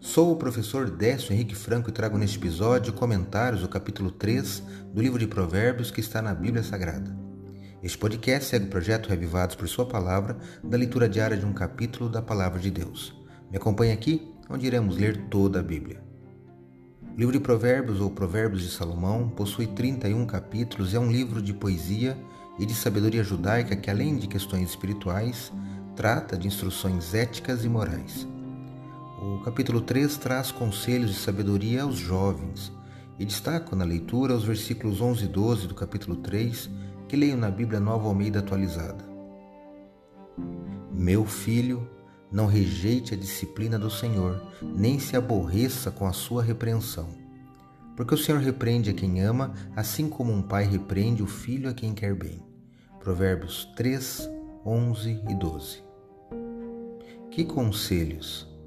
[0.00, 4.62] Sou o professor Décio Henrique Franco e trago neste episódio comentários do capítulo 3
[4.94, 7.14] do livro de Provérbios que está na Bíblia Sagrada.
[7.82, 12.08] Este podcast segue o projeto Revivados por Sua Palavra, da leitura diária de um capítulo
[12.08, 13.12] da Palavra de Deus.
[13.50, 16.00] Me acompanhe aqui, onde iremos ler toda a Bíblia.
[17.12, 21.42] O livro de Provérbios ou Provérbios de Salomão possui 31 capítulos e é um livro
[21.42, 22.16] de poesia
[22.56, 25.52] e de sabedoria judaica que, além de questões espirituais,
[25.96, 28.28] trata de instruções éticas e morais.
[29.20, 32.72] O capítulo 3 traz conselhos de sabedoria aos jovens
[33.18, 36.70] e destaco na leitura os versículos 11 e 12 do capítulo 3
[37.08, 39.04] que leio na Bíblia Nova Almeida atualizada.
[40.92, 41.90] Meu filho,
[42.30, 47.08] não rejeite a disciplina do Senhor, nem se aborreça com a sua repreensão.
[47.96, 51.74] Porque o Senhor repreende a quem ama, assim como um pai repreende o filho a
[51.74, 52.40] quem quer bem.
[53.00, 54.30] Provérbios 3,
[54.64, 55.82] 11 e 12.
[57.32, 58.57] Que conselhos!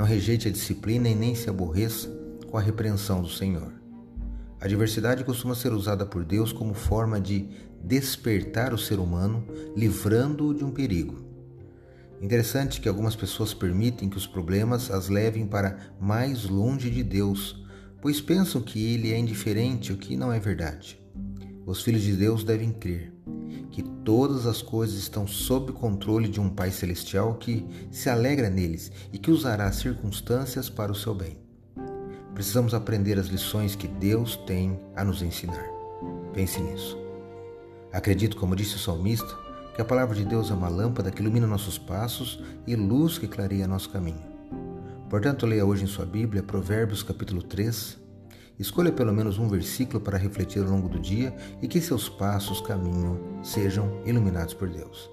[0.00, 2.08] Não rejeite a disciplina e nem se aborreça
[2.50, 3.70] com a repreensão do Senhor.
[4.58, 7.50] A diversidade costuma ser usada por Deus como forma de
[7.84, 11.22] despertar o ser humano, livrando-o de um perigo.
[12.18, 17.62] Interessante que algumas pessoas permitem que os problemas as levem para mais longe de Deus,
[18.00, 20.98] pois pensam que ele é indiferente, o que não é verdade.
[21.66, 23.12] Os filhos de Deus devem crer
[23.70, 28.90] que todas as coisas estão sob controle de um Pai Celestial que se alegra neles
[29.12, 31.38] e que usará as circunstâncias para o seu bem.
[32.34, 35.66] Precisamos aprender as lições que Deus tem a nos ensinar.
[36.32, 36.96] Pense nisso.
[37.92, 39.36] Acredito, como disse o salmista,
[39.74, 43.28] que a palavra de Deus é uma lâmpada que ilumina nossos passos e luz que
[43.28, 44.30] clareia nosso caminho.
[45.08, 47.98] Portanto, leia hoje em sua Bíblia Provérbios capítulo 3,
[48.60, 52.60] Escolha pelo menos um versículo para refletir ao longo do dia e que seus passos,
[52.60, 55.10] caminho, sejam iluminados por Deus.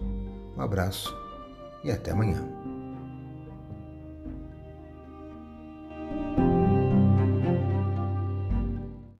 [0.57, 1.15] Um abraço
[1.81, 2.56] e até amanhã.